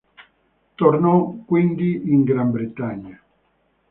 Tornò 0.73 1.25
quindi 1.45 1.93
in 2.11 2.23
Gran 2.23 2.49
Bretagna. 2.49 3.23